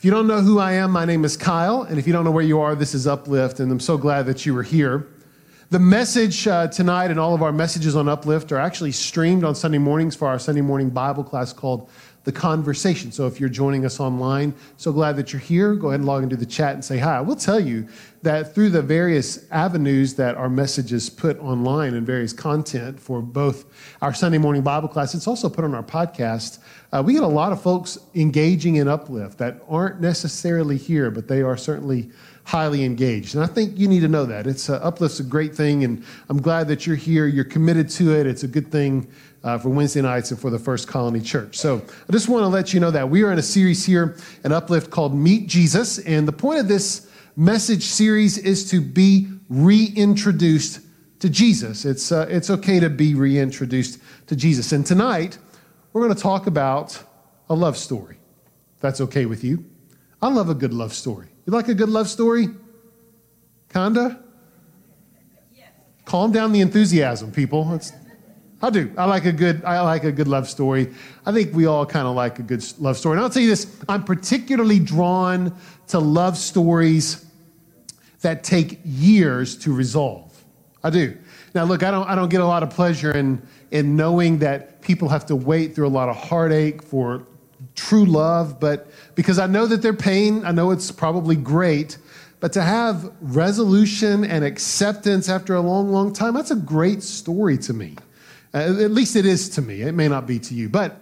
[0.00, 1.82] If you don't know who I am, my name is Kyle.
[1.82, 3.60] And if you don't know where you are, this is Uplift.
[3.60, 5.06] And I'm so glad that you were here.
[5.68, 9.54] The message uh, tonight and all of our messages on Uplift are actually streamed on
[9.54, 11.90] Sunday mornings for our Sunday morning Bible class called
[12.24, 13.12] The Conversation.
[13.12, 15.74] So if you're joining us online, so glad that you're here.
[15.74, 17.18] Go ahead and log into the chat and say hi.
[17.18, 17.86] I will tell you
[18.22, 23.66] that through the various avenues that our messages put online and various content for both
[24.00, 26.58] our Sunday morning Bible class, it's also put on our podcast.
[26.92, 31.28] Uh, we get a lot of folks engaging in Uplift that aren't necessarily here, but
[31.28, 32.10] they are certainly
[32.44, 33.36] highly engaged.
[33.36, 34.46] And I think you need to know that.
[34.46, 37.26] It's uh, Uplift's a great thing, and I'm glad that you're here.
[37.26, 38.26] You're committed to it.
[38.26, 39.08] It's a good thing
[39.44, 41.56] uh, for Wednesday nights and for the First Colony Church.
[41.56, 44.16] So I just want to let you know that we are in a series here
[44.42, 49.28] at Uplift called Meet Jesus, and the point of this message series is to be
[49.48, 50.80] reintroduced
[51.20, 51.84] to Jesus.
[51.84, 54.72] It's, uh, it's okay to be reintroduced to Jesus.
[54.72, 55.38] And tonight,
[55.92, 57.02] we're going to talk about
[57.48, 58.16] a love story.
[58.76, 59.64] If that's okay with you.
[60.22, 61.28] I love a good love story.
[61.46, 62.48] You like a good love story?
[63.72, 64.22] Kinda?
[65.56, 65.68] Yes.
[66.04, 67.72] Calm down the enthusiasm, people.
[67.74, 67.92] It's,
[68.62, 68.92] I do.
[68.96, 69.64] I like a good.
[69.64, 70.92] I like a good love story.
[71.24, 73.16] I think we all kind of like a good love story.
[73.16, 75.56] And I'll tell you this: I'm particularly drawn
[75.88, 77.24] to love stories
[78.20, 80.44] that take years to resolve.
[80.84, 81.16] I do.
[81.54, 82.06] Now, look, I don't.
[82.06, 85.74] I don't get a lot of pleasure in in knowing that people have to wait
[85.74, 87.26] through a lot of heartache for
[87.74, 91.98] true love, but because I know that their pain, I know it's probably great,
[92.40, 97.58] but to have resolution and acceptance after a long, long time, that's a great story
[97.58, 97.96] to me.
[98.52, 99.82] Uh, at least it is to me.
[99.82, 100.68] It may not be to you.
[100.68, 101.00] But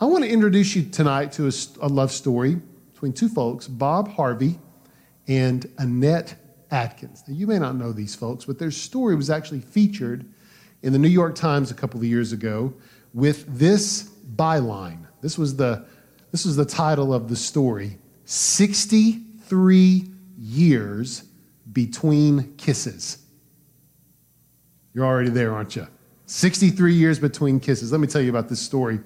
[0.00, 2.60] I want to introduce you tonight to a, a love story
[2.92, 4.58] between two folks, Bob Harvey
[5.28, 6.34] and Annette
[6.70, 7.22] Atkins.
[7.26, 10.26] Now, you may not know these folks, but their story was actually featured
[10.84, 12.74] in the New York Times a couple of years ago
[13.14, 15.06] with this byline.
[15.22, 15.86] This was the,
[16.30, 20.04] this was the title of the story 63
[20.38, 21.24] years
[21.72, 23.18] between kisses.
[24.92, 25.88] You're already there, aren't you?
[26.26, 27.90] 63 years between kisses.
[27.90, 29.00] Let me tell you about this story.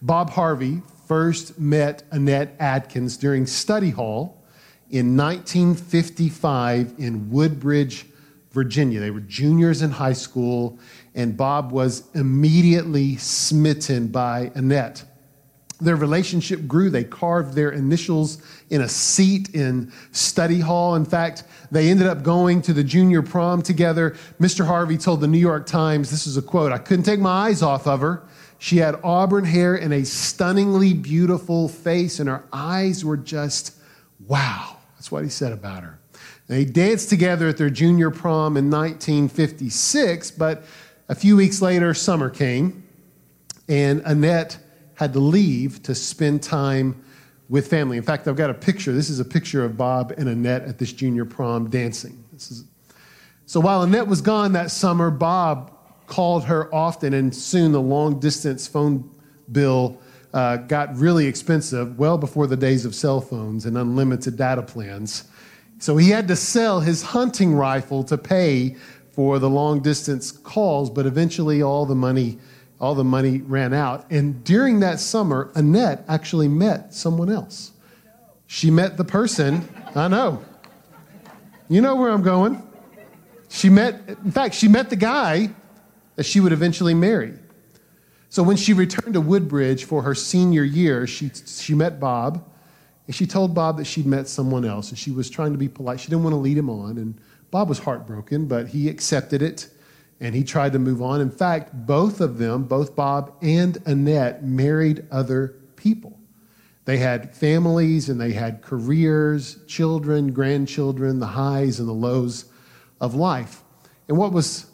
[0.00, 4.42] Bob Harvey first met Annette Atkins during study hall
[4.90, 8.06] in 1955 in Woodbridge,
[8.58, 8.98] Virginia.
[8.98, 10.80] They were juniors in high school,
[11.14, 15.04] and Bob was immediately smitten by Annette.
[15.80, 16.90] Their relationship grew.
[16.90, 20.96] They carved their initials in a seat in study hall.
[20.96, 24.16] In fact, they ended up going to the junior prom together.
[24.40, 24.66] Mr.
[24.66, 27.62] Harvey told the New York Times, this is a quote, I couldn't take my eyes
[27.62, 28.24] off of her.
[28.58, 33.76] She had auburn hair and a stunningly beautiful face, and her eyes were just
[34.26, 34.78] wow.
[34.96, 35.97] That's what he said about her.
[36.48, 40.64] They danced together at their junior prom in 1956, but
[41.10, 42.84] a few weeks later, summer came,
[43.68, 44.58] and Annette
[44.94, 47.04] had to leave to spend time
[47.50, 47.98] with family.
[47.98, 48.92] In fact, I've got a picture.
[48.92, 52.24] This is a picture of Bob and Annette at this junior prom dancing.
[52.32, 52.64] This is,
[53.44, 55.72] so while Annette was gone that summer, Bob
[56.06, 59.08] called her often, and soon the long distance phone
[59.52, 60.00] bill
[60.32, 65.24] uh, got really expensive, well before the days of cell phones and unlimited data plans.
[65.78, 68.76] So he had to sell his hunting rifle to pay
[69.12, 72.38] for the long distance calls, but eventually all the money
[72.80, 74.10] all the money ran out.
[74.10, 77.72] And during that summer, Annette actually met someone else.
[78.46, 80.44] She met the person, I know.
[81.68, 82.62] You know where I'm going.
[83.48, 85.50] She met, in fact, she met the guy
[86.16, 87.34] that she would eventually marry.
[88.30, 92.44] So when she returned to Woodbridge for her senior year, she, she met Bob,
[93.08, 95.68] and she told Bob that she'd met someone else, and she was trying to be
[95.68, 95.98] polite.
[95.98, 97.18] She didn't want to lead him on, and
[97.50, 99.68] Bob was heartbroken, but he accepted it
[100.20, 101.20] and he tried to move on.
[101.20, 106.18] In fact, both of them, both Bob and Annette, married other people.
[106.84, 112.46] They had families and they had careers, children, grandchildren, the highs and the lows
[113.00, 113.62] of life.
[114.08, 114.66] And what was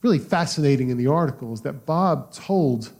[0.00, 2.92] really fascinating in the article is that Bob told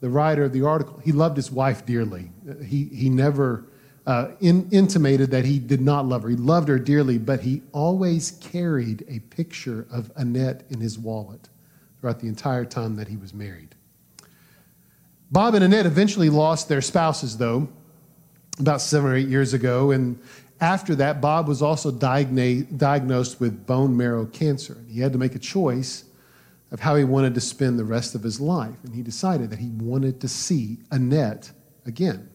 [0.00, 2.30] the writer of the article he loved his wife dearly.
[2.64, 3.66] He, he never
[4.08, 6.30] uh, in, intimated that he did not love her.
[6.30, 11.50] He loved her dearly, but he always carried a picture of Annette in his wallet
[12.00, 13.74] throughout the entire time that he was married.
[15.30, 17.68] Bob and Annette eventually lost their spouses, though,
[18.58, 19.90] about seven or eight years ago.
[19.90, 20.18] And
[20.58, 24.72] after that, Bob was also diagnosed with bone marrow cancer.
[24.72, 26.04] And he had to make a choice
[26.72, 28.76] of how he wanted to spend the rest of his life.
[28.84, 31.50] And he decided that he wanted to see Annette
[31.84, 32.27] again.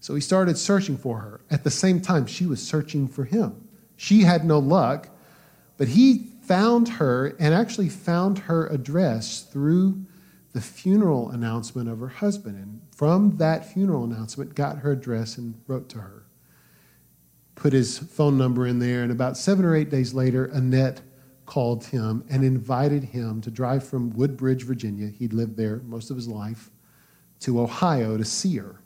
[0.00, 1.40] So he started searching for her.
[1.50, 3.68] At the same time, she was searching for him.
[3.96, 5.10] She had no luck,
[5.76, 10.06] but he found her and actually found her address through
[10.52, 12.56] the funeral announcement of her husband.
[12.56, 16.24] And from that funeral announcement, got her address and wrote to her.
[17.60, 19.02] put his phone number in there.
[19.02, 21.02] And about seven or eight days later, Annette
[21.44, 25.08] called him and invited him to drive from Woodbridge, Virginia.
[25.08, 26.70] He'd lived there most of his life
[27.40, 28.80] to Ohio to see her.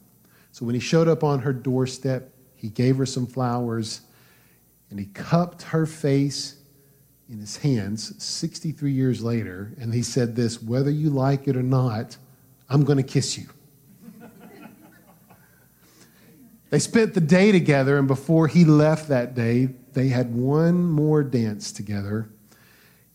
[0.55, 4.03] So when he showed up on her doorstep, he gave her some flowers
[4.89, 6.59] and he cupped her face
[7.29, 9.73] in his hands 63 years later.
[9.81, 12.17] And he said, This, whether you like it or not,
[12.69, 13.49] I'm going to kiss you.
[16.71, 21.25] they spent the day together, and before he left that day, they had one more
[21.25, 22.31] dance together.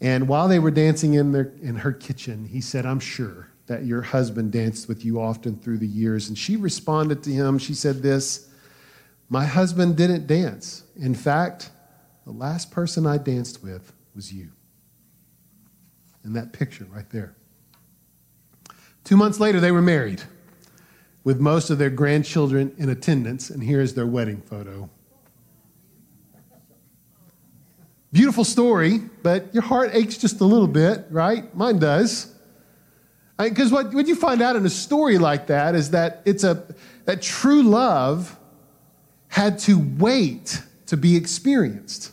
[0.02, 3.86] And while they were dancing in, their, in her kitchen, he said, I'm sure that
[3.86, 6.28] your husband danced with you often through the years.
[6.28, 7.60] And she responded to him.
[7.60, 8.50] She said, This,
[9.30, 10.84] my husband didn't dance.
[11.00, 11.70] In fact,
[12.26, 14.50] the last person I danced with was you.
[16.26, 17.36] In that picture right there.
[19.04, 20.24] Two months later, they were married
[21.24, 24.90] with most of their grandchildren in attendance, and here's their wedding photo.
[28.12, 31.56] Beautiful story, but your heart aches just a little bit, right?
[31.56, 32.34] Mine does.
[33.40, 36.64] Because what, what you find out in a story like that is that it's a
[37.06, 38.38] that true love
[39.30, 42.12] had to wait to be experienced.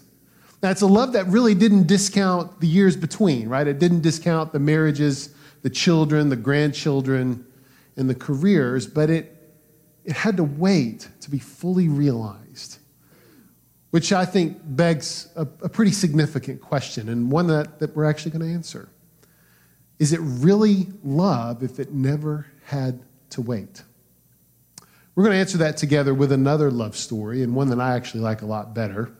[0.60, 3.66] That's a love that really didn't discount the years between, right?
[3.66, 7.44] It didn't discount the marriages, the children, the grandchildren,
[7.96, 9.36] and the careers, but it,
[10.04, 12.78] it had to wait to be fully realized
[13.96, 18.32] which I think begs a, a pretty significant question and one that, that we're actually
[18.32, 18.90] going to answer.
[19.98, 23.00] Is it really love if it never had
[23.30, 23.82] to wait?
[25.14, 28.20] We're going to answer that together with another love story and one that I actually
[28.20, 29.10] like a lot better.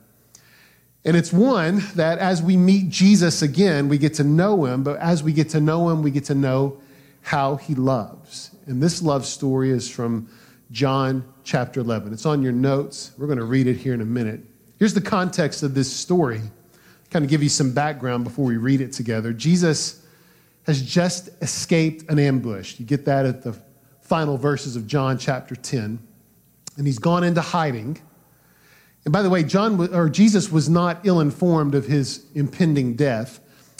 [1.03, 4.97] And it's one that as we meet Jesus again, we get to know him, but
[4.99, 6.79] as we get to know him, we get to know
[7.23, 8.51] how he loves.
[8.67, 10.29] And this love story is from
[10.71, 12.13] John chapter 11.
[12.13, 13.11] It's on your notes.
[13.17, 14.41] We're going to read it here in a minute.
[14.77, 16.41] Here's the context of this story.
[17.09, 19.33] Kind of give you some background before we read it together.
[19.33, 20.05] Jesus
[20.67, 22.77] has just escaped an ambush.
[22.77, 23.57] You get that at the
[24.01, 25.97] final verses of John chapter 10.
[26.77, 27.99] And he's gone into hiding.
[29.05, 33.39] And by the way, John or Jesus was not ill-informed of his impending death.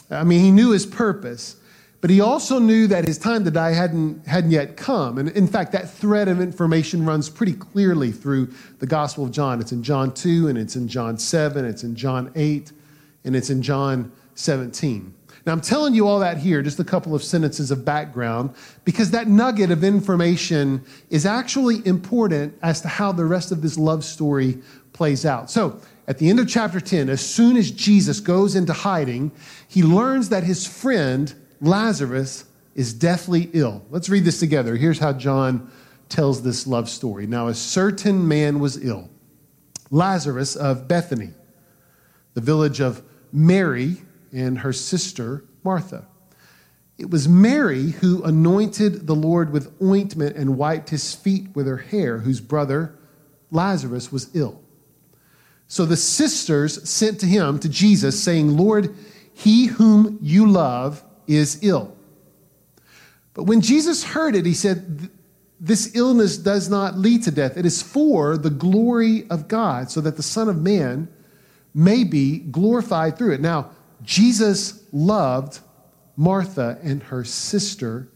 [0.10, 1.58] I mean, he knew his purpose,
[2.00, 5.18] but he also knew that his time to die hadn't, hadn't yet come.
[5.18, 9.60] And in fact, that thread of information runs pretty clearly through the Gospel of John.
[9.60, 12.72] It's in John 2, and it's in John 7, it's in John 8,
[13.26, 15.14] and it's in John 17.
[15.48, 18.54] Now, I'm telling you all that here, just a couple of sentences of background,
[18.84, 23.78] because that nugget of information is actually important as to how the rest of this
[23.78, 24.58] love story
[24.92, 25.50] plays out.
[25.50, 29.32] So, at the end of chapter 10, as soon as Jesus goes into hiding,
[29.70, 32.44] he learns that his friend, Lazarus
[32.76, 33.86] is deathly ill.
[33.90, 34.76] Let's read this together.
[34.76, 35.72] Here's how John
[36.10, 37.26] tells this love story.
[37.26, 39.10] Now, a certain man was ill,
[39.92, 41.30] Lazarus of Bethany,
[42.34, 43.02] the village of
[43.32, 44.02] Mary
[44.38, 46.06] and her sister Martha.
[46.98, 51.78] It was Mary who anointed the Lord with ointment and wiped his feet with her
[51.78, 52.98] hair, whose brother
[53.52, 54.62] Lazarus was ill.
[55.68, 58.96] So the sisters sent to him, to Jesus, saying, Lord,
[59.34, 61.96] he whom you love is ill.
[63.34, 65.10] But when Jesus heard it, he said,
[65.60, 67.58] This illness does not lead to death.
[67.58, 71.10] It is for the glory of God, so that the Son of Man
[71.74, 73.42] may be glorified through it.
[73.42, 73.72] Now,
[74.04, 75.60] Jesus loved
[76.16, 78.08] Martha and her sister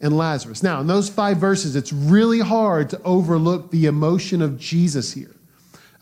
[0.00, 0.62] and Lazarus.
[0.62, 5.34] Now, in those five verses, it's really hard to overlook the emotion of Jesus here.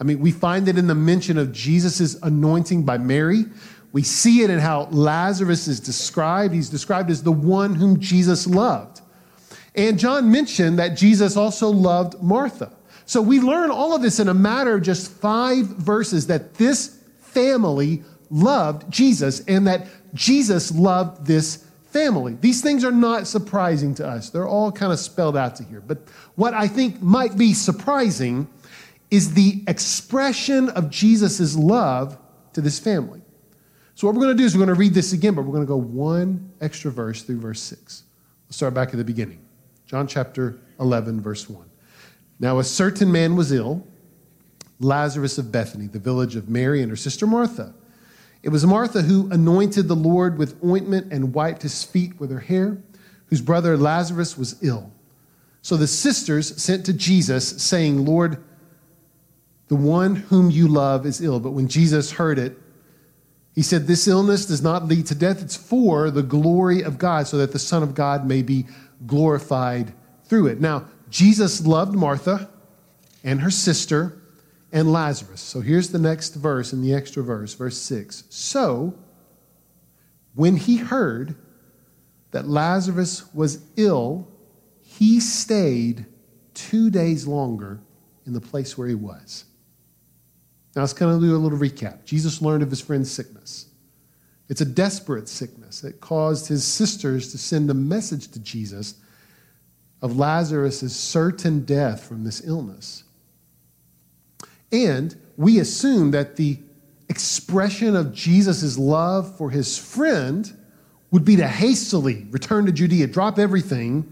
[0.01, 3.45] I mean, we find it in the mention of Jesus' anointing by Mary.
[3.93, 6.55] We see it in how Lazarus is described.
[6.55, 9.01] He's described as the one whom Jesus loved.
[9.75, 12.73] And John mentioned that Jesus also loved Martha.
[13.07, 16.99] So we learn all of this in a matter of just five verses that this
[17.21, 22.37] family loved Jesus and that Jesus loved this family.
[22.41, 24.31] These things are not surprising to us.
[24.31, 25.81] They're all kind of spelled out to here.
[25.81, 28.49] But what I think might be surprising
[29.11, 32.19] is the expression of Jesus' love
[32.55, 33.21] to this family.
[33.95, 35.53] So, what we're going to do is we're going to read this again, but we're
[35.53, 38.05] going to go one extra verse through verse 6.
[38.47, 39.45] Let's start back at the beginning.
[39.85, 41.69] John chapter 11, verse 1.
[42.41, 43.87] Now, a certain man was ill,
[44.81, 47.75] Lazarus of Bethany, the village of Mary and her sister Martha.
[48.43, 52.41] It was Martha who anointed the Lord with ointment and wiped his feet with her
[52.41, 52.79] hair,
[53.27, 54.93] whose brother Lazarus was ill.
[55.63, 58.43] So the sisters sent to Jesus, saying, Lord,
[59.69, 61.39] the one whom you love is ill.
[61.39, 62.59] But when Jesus heard it,
[63.55, 65.41] he said, This illness does not lead to death.
[65.41, 68.67] It's for the glory of God, so that the Son of God may be
[69.07, 69.93] glorified
[70.25, 70.61] through it.
[70.61, 72.49] Now, Jesus loved Martha
[73.23, 74.22] and her sister
[74.73, 75.41] and Lazarus.
[75.41, 78.25] So here's the next verse in the extra verse, verse 6.
[78.31, 78.95] So,
[80.35, 81.37] when he heard
[82.31, 84.27] that Lazarus was ill,
[84.81, 86.07] he stayed
[86.55, 87.81] two days longer
[88.27, 89.45] in the place where he was.
[90.75, 92.07] Now, let's kind of do a little recap.
[92.07, 93.67] Jesus learned of his friend's sickness.
[94.49, 95.85] It's a desperate sickness.
[95.85, 98.95] It caused his sisters to send a message to Jesus
[100.01, 103.05] of Lazarus' certain death from this illness.
[104.73, 106.59] And we assume that the
[107.09, 110.51] expression of Jesus' love for his friend
[111.11, 114.11] would be to hastily return to Judea, drop everything,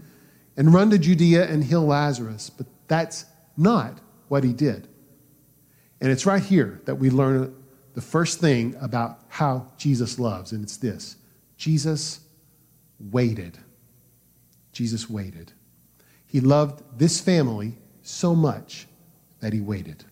[0.55, 2.51] and run to Judea and heal Lazarus.
[2.51, 3.25] But that's
[3.57, 4.87] not what he did.
[5.99, 7.55] And it's right here that we learn
[7.93, 11.17] the first thing about how Jesus loves, and it's this
[11.57, 12.21] Jesus
[12.99, 13.57] waited.
[14.71, 15.51] Jesus waited.
[16.27, 18.87] He loved this family so much
[19.41, 20.05] that he waited.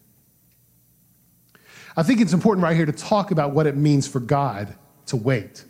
[1.98, 4.76] I think it's important right here to talk about what it means for God
[5.08, 5.66] to wait.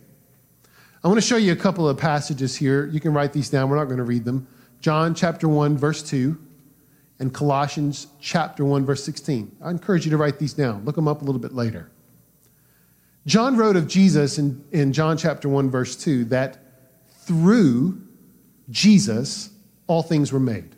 [1.03, 2.88] I want to show you a couple of passages here.
[2.88, 3.69] You can write these down.
[3.69, 4.47] We're not going to read them.
[4.81, 6.38] John chapter 1, verse 2,
[7.19, 9.57] and Colossians chapter 1, verse 16.
[9.61, 10.85] I encourage you to write these down.
[10.85, 11.89] Look them up a little bit later.
[13.25, 16.57] John wrote of Jesus in, in John chapter 1, verse 2, that
[17.09, 18.01] through
[18.69, 19.51] Jesus
[19.88, 20.75] all things were made.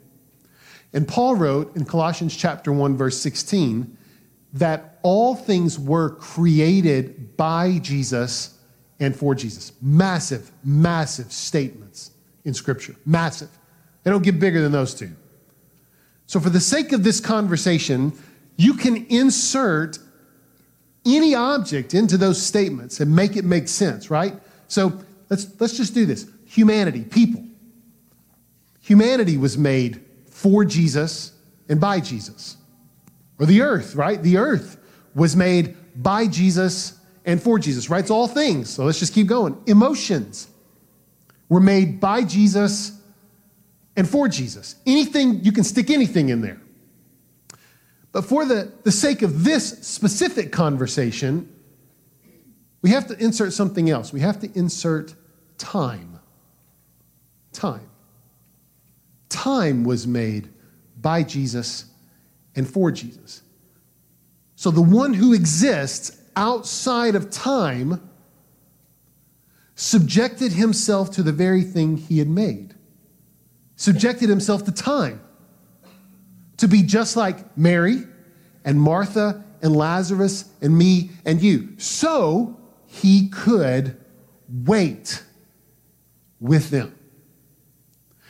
[0.94, 3.98] And Paul wrote in Colossians chapter 1, verse 16,
[4.54, 8.58] that all things were created by Jesus
[9.00, 9.74] and for Jesus.
[9.82, 12.12] Massive, massive statements
[12.46, 12.96] in Scripture.
[13.06, 13.50] Massive.
[14.04, 15.12] They don't get bigger than those two.
[16.28, 18.14] So, for the sake of this conversation,
[18.58, 20.00] you can insert
[21.06, 24.36] any object into those statements and make it make sense, right?
[24.68, 27.44] So, let's, let's just do this humanity, people.
[28.82, 31.34] Humanity was made for Jesus
[31.70, 32.58] and by Jesus.
[33.40, 34.22] Or the earth, right?
[34.22, 34.78] The earth
[35.14, 38.00] was made by Jesus and for Jesus, right?
[38.00, 38.70] It's all things.
[38.70, 39.62] So let's just keep going.
[39.68, 40.48] Emotions
[41.50, 42.98] were made by Jesus
[43.96, 44.76] and for Jesus.
[44.86, 46.60] Anything, you can stick anything in there.
[48.12, 51.54] But for the, the sake of this specific conversation,
[52.82, 54.12] we have to insert something else.
[54.12, 55.14] We have to insert
[55.58, 56.20] time.
[57.54, 57.90] Time.
[59.30, 60.50] Time was made
[61.00, 61.86] by Jesus
[62.56, 63.42] and for Jesus.
[64.62, 68.08] So the one who exists outside of time
[69.74, 72.76] subjected himself to the very thing he had made,
[73.76, 75.20] subjected himself to time,
[76.58, 78.04] to be just like Mary
[78.64, 81.70] and Martha and Lazarus and me and you.
[81.80, 83.98] So he could
[84.48, 85.24] wait
[86.40, 86.94] with them.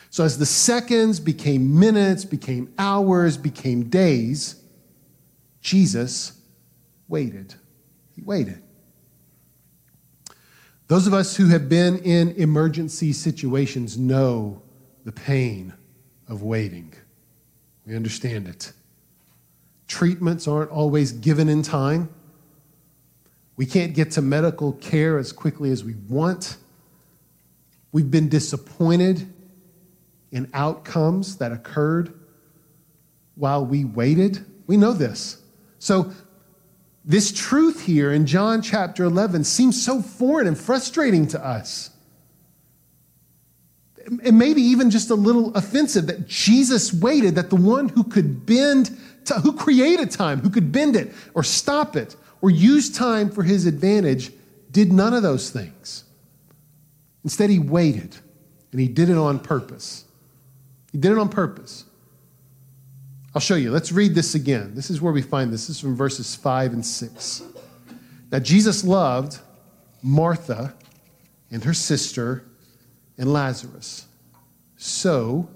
[0.08, 4.61] So, as the seconds became minutes, became hours, became days,
[5.62, 6.38] Jesus
[7.08, 7.54] waited.
[8.14, 8.62] He waited.
[10.88, 14.60] Those of us who have been in emergency situations know
[15.04, 15.72] the pain
[16.28, 16.92] of waiting.
[17.86, 18.72] We understand it.
[19.88, 22.08] Treatments aren't always given in time.
[23.56, 26.56] We can't get to medical care as quickly as we want.
[27.92, 29.32] We've been disappointed
[30.30, 32.12] in outcomes that occurred
[33.34, 34.44] while we waited.
[34.66, 35.41] We know this.
[35.82, 36.12] So,
[37.04, 41.90] this truth here in John chapter 11 seems so foreign and frustrating to us.
[44.06, 48.46] And maybe even just a little offensive that Jesus waited, that the one who could
[48.46, 53.28] bend, to, who created time, who could bend it or stop it or use time
[53.28, 54.30] for his advantage,
[54.70, 56.04] did none of those things.
[57.24, 58.16] Instead, he waited
[58.70, 60.04] and he did it on purpose.
[60.92, 61.86] He did it on purpose.
[63.34, 63.70] I'll show you.
[63.70, 64.74] Let's read this again.
[64.74, 65.66] This is where we find this.
[65.66, 67.42] This is from verses 5 and 6.
[68.30, 69.38] Now, Jesus loved
[70.02, 70.74] Martha
[71.50, 72.44] and her sister
[73.16, 74.06] and Lazarus.
[74.76, 75.48] So,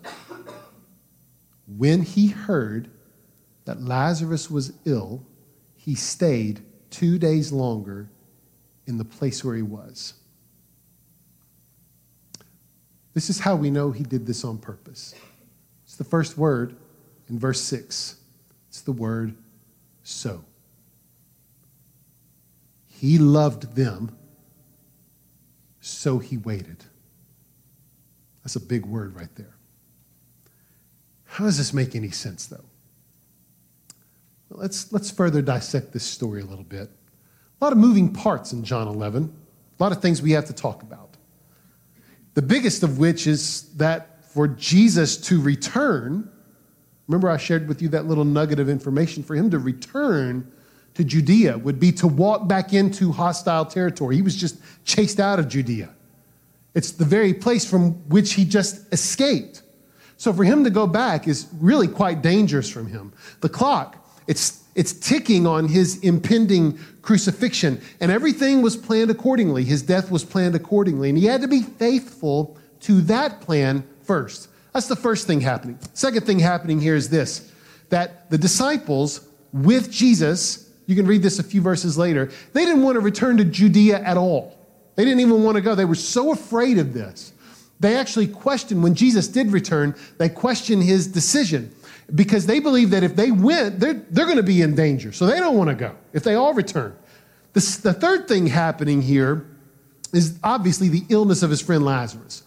[1.66, 2.88] when he heard
[3.66, 5.26] that Lazarus was ill,
[5.74, 8.08] he stayed two days longer
[8.86, 10.14] in the place where he was.
[13.12, 15.14] This is how we know he did this on purpose.
[15.84, 16.76] It's the first word
[17.28, 18.16] in verse 6.
[18.68, 19.34] It's the word
[20.02, 20.44] so.
[22.88, 24.16] He loved them,
[25.80, 26.84] so he waited.
[28.42, 29.56] That's a big word right there.
[31.24, 32.64] How does this make any sense, though?
[34.48, 36.88] Well, let's, let's further dissect this story a little bit.
[37.60, 39.24] A lot of moving parts in John 11,
[39.78, 41.16] a lot of things we have to talk about.
[42.34, 46.30] The biggest of which is that for Jesus to return,
[47.08, 49.22] Remember, I shared with you that little nugget of information.
[49.22, 50.50] For him to return
[50.94, 54.16] to Judea would be to walk back into hostile territory.
[54.16, 55.90] He was just chased out of Judea.
[56.74, 59.62] It's the very place from which he just escaped.
[60.16, 63.12] So for him to go back is really quite dangerous from him.
[63.40, 69.64] The clock, it's, it's ticking on his impending crucifixion, and everything was planned accordingly.
[69.64, 74.48] His death was planned accordingly, and he had to be faithful to that plan first.
[74.76, 75.78] That's the first thing happening.
[75.94, 77.50] Second thing happening here is this
[77.88, 82.82] that the disciples with Jesus, you can read this a few verses later, they didn't
[82.82, 84.54] want to return to Judea at all.
[84.96, 85.74] They didn't even want to go.
[85.74, 87.32] They were so afraid of this.
[87.80, 91.74] They actually questioned, when Jesus did return, they questioned his decision
[92.14, 95.10] because they believe that if they went, they're, they're going to be in danger.
[95.10, 96.94] So they don't want to go if they all return.
[97.54, 99.46] The, the third thing happening here
[100.12, 102.42] is obviously the illness of his friend Lazarus.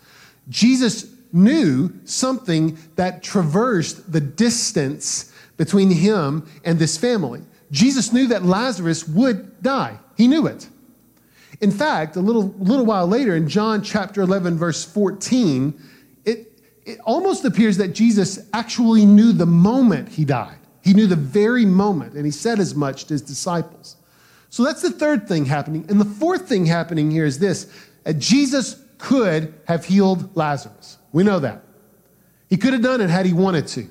[0.47, 7.41] Jesus knew something that traversed the distance between him and this family.
[7.71, 9.99] Jesus knew that Lazarus would die.
[10.17, 10.67] He knew it.
[11.61, 15.79] In fact, a little, little while later in John chapter 11, verse 14,
[16.25, 20.57] it, it almost appears that Jesus actually knew the moment he died.
[20.83, 23.97] He knew the very moment, and he said as much to his disciples.
[24.49, 25.85] So that's the third thing happening.
[25.89, 27.71] And the fourth thing happening here is this
[28.05, 30.98] that Jesus could have healed Lazarus.
[31.11, 31.63] We know that.
[32.49, 33.87] He could have done it had he wanted to.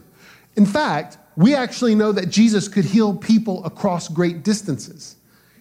[0.56, 5.16] In fact, we actually know that Jesus could heal people across great distances.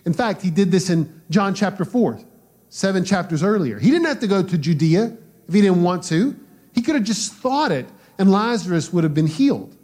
[0.06, 2.20] In fact, he did this in John chapter 4,
[2.70, 3.78] seven chapters earlier.
[3.78, 5.16] He didn't have to go to Judea
[5.48, 6.36] if he didn't want to.
[6.74, 7.86] He could have just thought it,
[8.18, 9.76] and Lazarus would have been healed.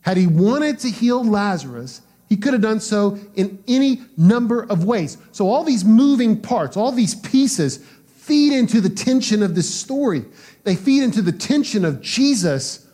[0.00, 4.84] Had he wanted to heal Lazarus, he could have done so in any number of
[4.84, 5.18] ways.
[5.32, 7.84] So, all these moving parts, all these pieces
[8.30, 10.24] feed into the tension of this story.
[10.62, 12.86] They feed into the tension of Jesus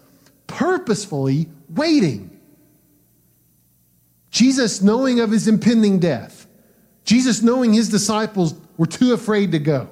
[0.47, 2.41] purposefully waiting.
[4.31, 6.47] Jesus knowing of his impending death,
[7.05, 9.91] Jesus knowing his disciples were too afraid to go,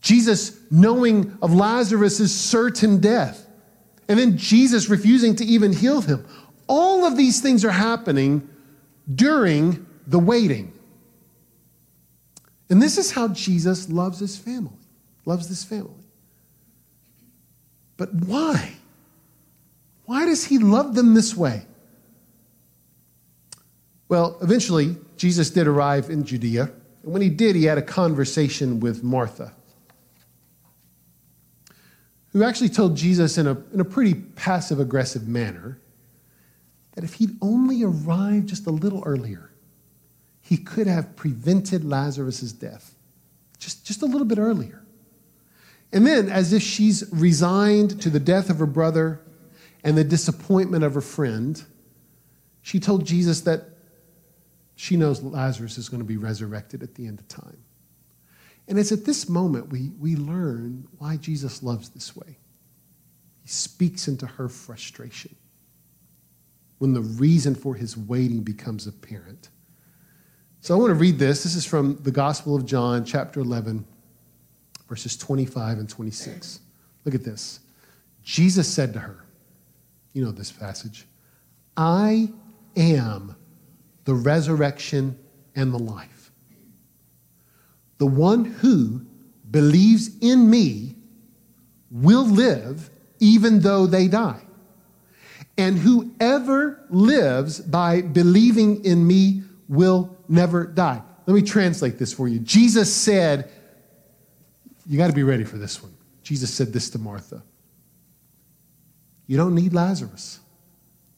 [0.00, 3.46] Jesus knowing of Lazarus' certain death,
[4.08, 6.26] and then Jesus refusing to even heal him.
[6.66, 8.48] All of these things are happening
[9.14, 10.72] during the waiting.
[12.70, 14.76] And this is how Jesus loves his family,
[15.24, 16.04] loves this family.
[17.96, 18.72] But why?
[20.04, 21.64] Why does he love them this way?
[24.08, 26.70] Well, eventually, Jesus did arrive in Judea.
[27.02, 29.52] And when he did, he had a conversation with Martha,
[32.32, 35.78] who actually told Jesus in a, in a pretty passive aggressive manner
[36.94, 39.47] that if he'd only arrived just a little earlier,
[40.48, 42.94] he could have prevented Lazarus' death
[43.58, 44.82] just, just a little bit earlier.
[45.92, 49.20] And then, as if she's resigned to the death of her brother
[49.84, 51.62] and the disappointment of her friend,
[52.62, 53.64] she told Jesus that
[54.76, 57.58] she knows Lazarus is going to be resurrected at the end of time.
[58.68, 62.38] And it's at this moment we, we learn why Jesus loves this way.
[63.42, 65.34] He speaks into her frustration
[66.78, 69.48] when the reason for his waiting becomes apparent.
[70.60, 71.44] So I want to read this.
[71.44, 73.84] This is from the Gospel of John, chapter 11,
[74.88, 76.60] verses 25 and 26.
[77.04, 77.60] Look at this.
[78.22, 79.24] Jesus said to her,
[80.12, 81.06] You know this passage,
[81.76, 82.30] I
[82.76, 83.36] am
[84.08, 85.18] the resurrection,
[85.54, 86.30] and the life.
[87.98, 89.04] The one who
[89.50, 90.94] believes in me
[91.90, 92.88] will live
[93.20, 94.40] even though they die.
[95.58, 101.02] And whoever lives by believing in me will never die.
[101.26, 102.38] Let me translate this for you.
[102.38, 103.50] Jesus said,
[104.86, 105.92] You got to be ready for this one.
[106.22, 107.42] Jesus said this to Martha
[109.26, 110.40] You don't need Lazarus.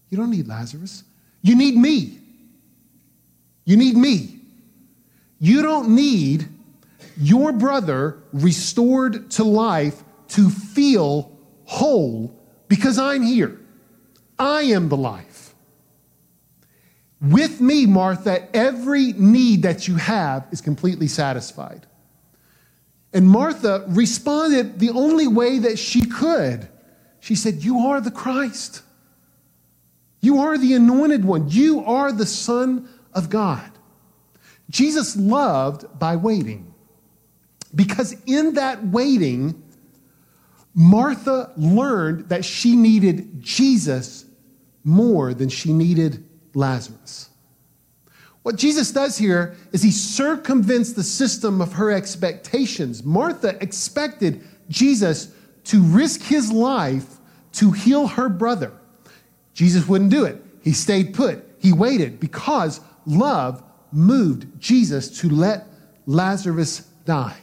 [0.09, 1.05] You don't need Lazarus.
[1.43, 2.19] You need me.
[3.65, 4.41] You need me.
[5.39, 6.49] You don't need
[7.17, 11.31] your brother restored to life to feel
[11.65, 12.37] whole
[12.69, 13.59] because I'm here.
[14.39, 15.30] I am the life.
[17.21, 21.87] With me, Martha, every need that you have is completely satisfied.
[23.13, 26.69] And Martha responded the only way that she could.
[27.19, 28.83] She said, You are the Christ.
[30.21, 31.49] You are the anointed one.
[31.49, 33.71] You are the Son of God.
[34.71, 36.73] Jesus loved by waiting
[37.75, 39.63] because in that waiting,
[40.75, 44.25] Martha learned that she needed Jesus
[44.85, 47.31] more than she needed Lazarus.
[48.43, 53.05] What Jesus does here is he circumvents the system of her expectations.
[53.05, 55.33] Martha expected Jesus
[55.65, 57.19] to risk his life
[57.53, 58.73] to heal her brother.
[59.53, 60.43] Jesus wouldn't do it.
[60.63, 61.45] He stayed put.
[61.59, 65.67] He waited because love moved Jesus to let
[66.07, 67.37] Lazarus die,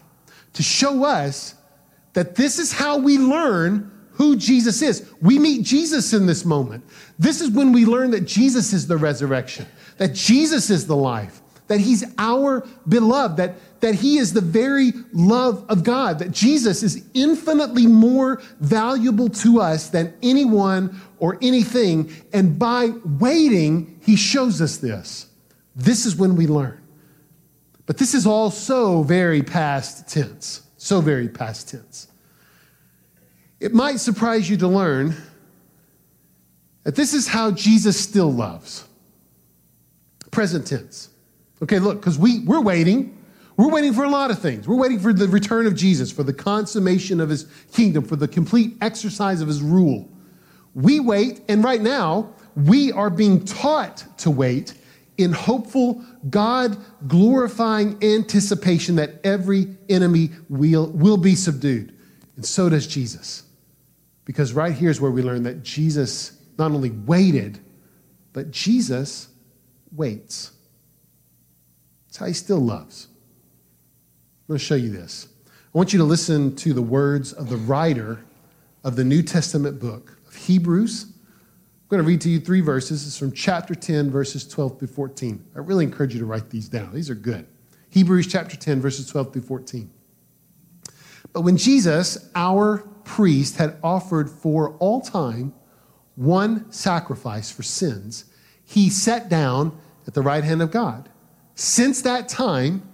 [0.53, 1.55] to show us
[2.13, 5.07] that this is how we learn who Jesus is.
[5.21, 6.83] We meet Jesus in this moment.
[7.19, 11.41] This is when we learn that Jesus is the resurrection, that Jesus is the life,
[11.67, 16.81] that he's our beloved, that, that he is the very love of God, that Jesus
[16.81, 22.11] is infinitely more valuable to us than anyone or anything.
[22.33, 25.27] And by waiting, he shows us this.
[25.75, 26.81] This is when we learn.
[27.85, 32.07] But this is all so very past tense, so very past tense.
[33.59, 35.15] It might surprise you to learn
[36.83, 38.87] that this is how Jesus still loves.
[40.31, 41.09] Present tense.
[41.61, 43.17] Okay, look, because we, we're waiting.
[43.57, 44.67] We're waiting for a lot of things.
[44.67, 48.27] We're waiting for the return of Jesus, for the consummation of his kingdom, for the
[48.27, 50.07] complete exercise of his rule.
[50.75, 54.75] We wait, and right now, we are being taught to wait
[55.17, 61.95] in hopeful, God glorifying anticipation that every enemy will, will be subdued.
[62.35, 63.43] And so does Jesus.
[64.27, 67.59] Because right here is where we learn that Jesus not only waited,
[68.33, 69.29] but Jesus
[69.95, 70.51] waits.
[72.07, 73.07] That's how he still loves.
[73.07, 75.29] I'm going to show you this.
[75.45, 78.19] I want you to listen to the words of the writer
[78.83, 81.05] of the New Testament book of Hebrews.
[81.05, 83.07] I'm going to read to you three verses.
[83.07, 85.45] It's from chapter 10, verses 12 through 14.
[85.55, 86.93] I really encourage you to write these down.
[86.93, 87.47] These are good.
[87.91, 89.89] Hebrews chapter 10, verses 12 through 14.
[91.31, 95.53] But when Jesus, our priest had offered for all time
[96.15, 98.25] one sacrifice for sins,
[98.63, 101.09] he sat down at the right hand of God.
[101.55, 102.87] Since that time,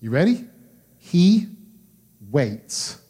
[0.00, 0.44] you ready?
[0.98, 1.48] He
[2.30, 3.00] waits.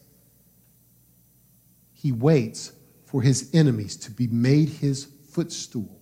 [1.93, 2.73] He waits
[3.05, 6.01] for his enemies to be made his footstool.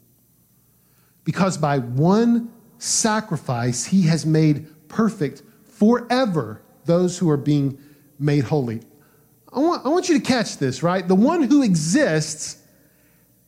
[1.24, 7.78] Because by one sacrifice, he has made perfect forever those who are being
[8.18, 8.80] made holy.
[9.52, 11.06] I want, I want you to catch this, right?
[11.06, 12.62] The one who exists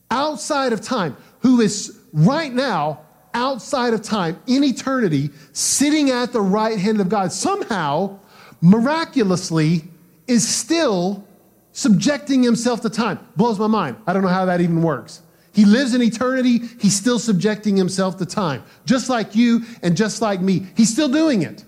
[0.09, 3.01] outside of time, who is right now
[3.33, 8.19] outside of time, in eternity, sitting at the right hand of God, somehow,
[8.61, 9.83] miraculously,
[10.27, 11.25] is still
[11.71, 13.19] subjecting himself to time.
[13.37, 13.97] Blows my mind.
[14.05, 15.21] I don't know how that even works.
[15.53, 20.21] He lives in eternity, he's still subjecting himself to time, just like you and just
[20.21, 20.67] like me.
[20.77, 21.65] He's still doing it.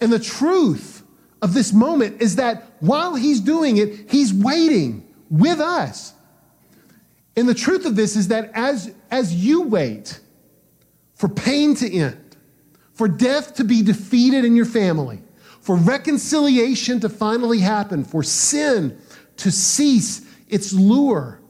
[0.00, 1.02] And the truth
[1.42, 6.14] of this moment is that while he's doing it, he's waiting with us.
[7.36, 10.20] And the truth of this is that as, as you wait
[11.14, 12.36] for pain to end,
[12.94, 15.20] for death to be defeated in your family,
[15.60, 18.98] for reconciliation to finally happen, for sin
[19.36, 21.40] to cease its lure,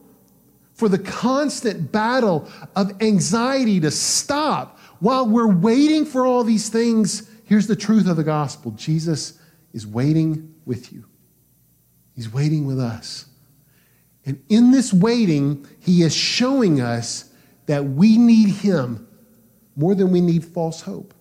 [0.73, 7.29] for the constant battle of anxiety to stop, while we're waiting for all these things,
[7.45, 9.36] here's the truth of the gospel Jesus
[9.73, 11.05] is waiting with you.
[12.15, 13.25] He's waiting with us.
[14.25, 17.31] And in this waiting, he is showing us
[17.67, 19.07] that we need him
[19.75, 21.13] more than we need false hope.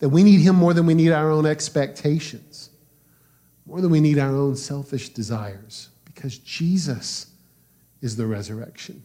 [0.00, 2.70] That we need him more than we need our own expectations,
[3.66, 7.28] more than we need our own selfish desires, because Jesus
[8.00, 9.02] is the resurrection.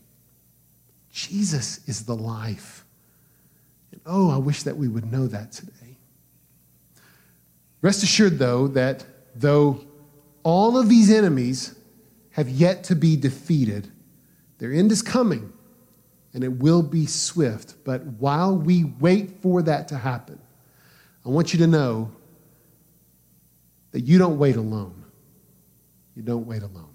[1.12, 2.86] Jesus is the life.
[3.92, 5.72] And oh, I wish that we would know that today.
[7.82, 9.82] Rest assured, though, that though
[10.44, 11.76] all of these enemies
[12.32, 13.92] have yet to be defeated,
[14.58, 15.54] their end is coming
[16.34, 17.76] and it will be swift.
[17.84, 20.40] But while we wait for that to happen,
[21.26, 22.12] I want you to know
[23.92, 25.06] that you don't wait alone.
[26.16, 26.89] You don't wait alone.